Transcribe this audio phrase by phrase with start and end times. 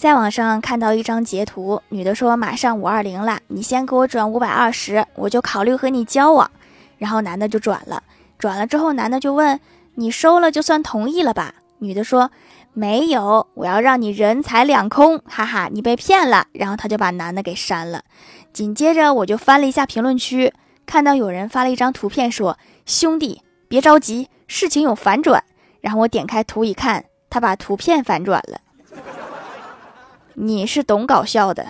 [0.00, 6.50] 在网上看到一张截图，女的说马上五二零了，你先给我转五百二十，我就考虑和你交往。
[6.96, 8.02] 然后男的就转了，
[8.38, 9.60] 转了之后男的就问
[9.96, 11.52] 你收了就算同意了吧？
[11.80, 12.30] 女的说
[12.72, 16.46] 没有，我要让你人财两空，哈哈，你被骗了。
[16.52, 18.02] 然后他就把男的给删了。
[18.54, 20.54] 紧接着我就翻了一下评论区，
[20.86, 22.56] 看到有人发了一张图片说
[22.86, 25.44] 兄弟别着急，事情有反转。
[25.82, 28.62] 然后我点开图一看，他把图片反转了。
[30.34, 31.66] 你是懂搞笑的。